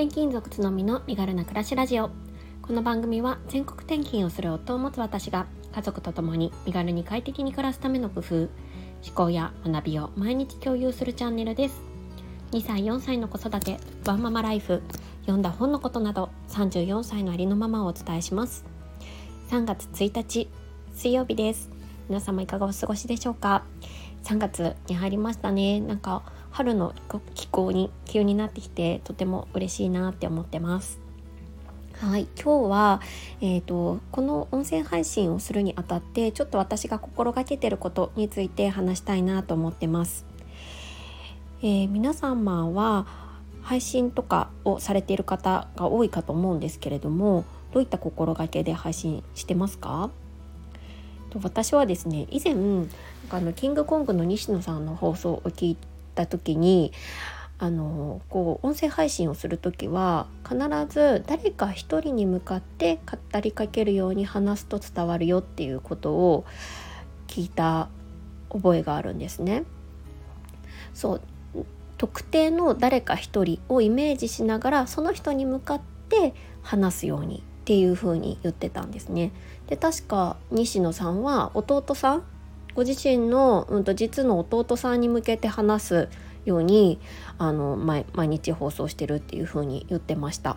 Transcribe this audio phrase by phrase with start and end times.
[0.00, 2.08] 転勤族つのみの身軽な暮らしラジオ。
[2.62, 8.48] この番組は全国転勤をする夫を持つ私が家族と共に身軽に快適に暮らすための工夫思
[9.14, 11.82] 考や学びを毎日共有するチャンネルです。
[12.52, 13.76] 2歳4歳の子育て
[14.06, 14.80] ワンママライフ
[15.26, 18.64] 読んだ本のことなど34歳のありのままをお伝えします。
[19.50, 20.48] 3月1日
[20.94, 21.68] 水曜日です。
[22.08, 23.64] 皆様いかがお過ごしでしょうか
[24.24, 25.78] ？3月に入りましたね。
[25.78, 26.94] なんか春の
[27.34, 31.00] 気候に急になってきてとても嬉しいなって思ってます。
[31.94, 33.00] はい今日は、
[33.42, 40.24] えーと、この音声配信をするにあたってちょっと私が心がけてることについて話したいなと思ってます、
[41.60, 43.06] えー、皆様は
[43.60, 47.44] 配信とかをされている方が多いかと思うんですけれども
[47.74, 50.08] どういった心がけで配信してますか？
[51.42, 52.54] 私はですね以前
[53.28, 55.76] あのキングコングの西野さんの放送を聞い
[56.20, 56.92] た時に
[57.58, 62.98] あのこう音声配信をする時は必ず誰か一人に向かって
[63.32, 66.46] 語りかけるように話すと伝わるよっていうことを
[67.26, 67.88] 聞いた
[68.50, 69.64] 覚えがあるんですね。
[70.94, 71.20] そう
[71.98, 79.32] 特定の誰か一人をイメージしながらその人に向かって話すようにっていう風に言ってたんですね。
[79.66, 82.22] で確か西野さんは弟さん
[82.74, 86.08] ご自身の、うん、と実の弟さんに向けて話す
[86.44, 86.98] ように
[87.38, 90.56] あの毎日放送してるっていう風に言ってました。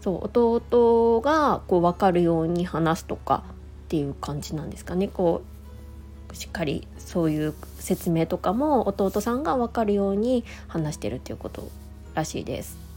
[0.00, 3.54] そう弟がこう分かるように話すとかっ
[3.88, 5.08] ていう感じなんですかね。
[5.08, 5.42] こ
[6.30, 11.68] うしっかりそういう説明とかも弟さんが分かるように話してるっていうこと
[12.14, 12.91] らしいです。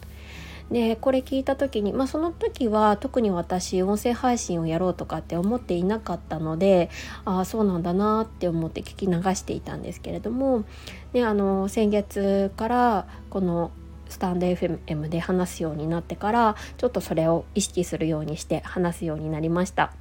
[0.72, 6.90] でこれ聞いた時に、まあ、その時は特に私音声配信をやろうとかって思っていなかったので
[7.24, 10.66] ああそうなんだなって思って聞き流していたんですけれども、
[11.14, 13.72] ね、あの先月からこの
[14.10, 19.94] スタンド FM で話すようになってからちょっとそれを意識するようにして話すようになりました。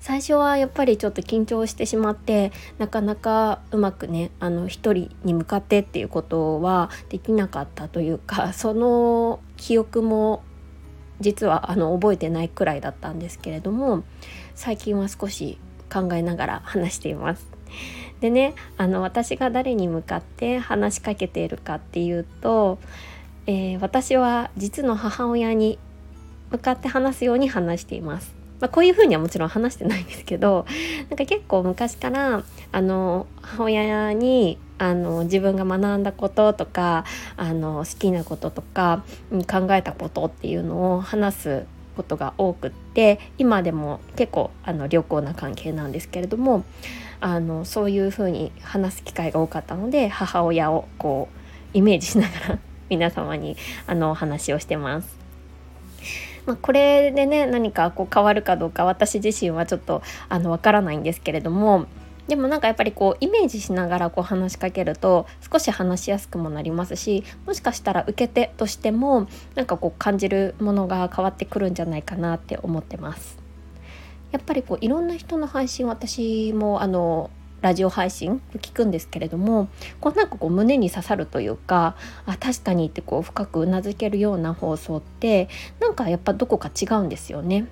[0.00, 10.42] 最初はやっぱりちょっと緊張してしまってなかなかうまくねあの一人に向かってっていうことはできなかったというか その記憶も
[11.20, 14.02] 実はあの覚えてないくらいだったんですけれども
[14.54, 15.58] 最近は少し
[15.92, 17.46] 考えながら話しています。
[18.20, 22.78] でねあの私が誰に向かって話しかけているかっていうと、
[23.46, 25.78] えー、私は実の母親に
[26.50, 28.39] 向かって話すように話しています。
[28.60, 30.66] まあ、こういうふうにはもちろん話してないんですけど
[31.08, 37.04] なんか結構昔からあの母親にあの自分が学んだこととか
[37.36, 41.66] あの好きなこととか、考えたことっていうのを話す
[41.96, 46.64] ことが多くって今でも結構あの良好な関係なんですけれども
[47.20, 51.28] あのそういうふうに話す機会が多かったので母親をこ
[51.74, 53.56] うイメージしながら皆様に
[53.86, 55.20] あのお話をしてます。
[56.50, 61.86] まあ、これでね何かこう変わるかどうか私自身はちょっとあのわからないんですけれども
[62.26, 73.38] でもなんかやっぱりこうイメージしながらこう話しかけると少し話しやすくもなりますしもしかしたら受け手としてもなんかこう感じるものが変わってくるんじゃないかなって思ってます。
[74.32, 79.68] やっぱりこういろんな人の配信私もあのラジオ配信聞くんですけれども
[80.00, 85.48] こうなんかこう胸に刺さるというかあ確かにってこう深くうなずけるような放送って
[85.80, 87.66] なんかやっぱどこか違うんですよね。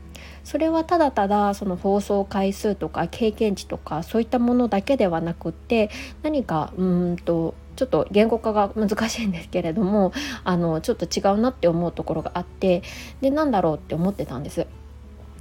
[0.45, 5.91] それはただただその放送回数とか経験値とかそういったものだけではなくって
[6.23, 10.13] 何かうんとちょっと言語化が難しいんですけれども
[10.43, 12.83] あのちょっと違うなって思うところがあって
[13.21, 14.67] でなんだろうって思ってたんです。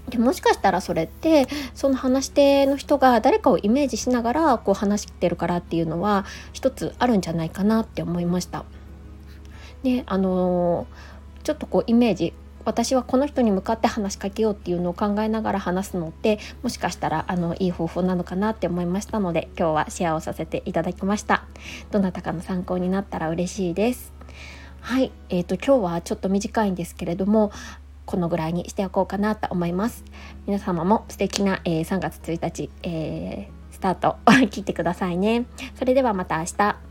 [0.09, 8.63] でもしかしたらそれってその話し手の人が誰かをイメージしながらこう話してるからっていうのは一つあるんじゃないかなって思いました。
[9.83, 12.33] であのー、ちょっとこうイメージ
[12.65, 21.45] 私はこの人に向かって話しかけようっていうのを考えながら話すのってもしかしたらあのいい方法なのかなって思いましたので今日はシェアをさせていただきました
[21.91, 24.11] どなたかの参考になったら嬉しいです
[24.81, 27.51] はい、えーと今日はちょっと短いんですけれども
[28.07, 30.03] このぐらいにしておこうかなと思います。
[30.47, 34.17] 皆様も素敵な、えー、3月1日、えー、スタート
[34.49, 35.45] 切ってくださいね。
[35.75, 36.86] それではまた明日。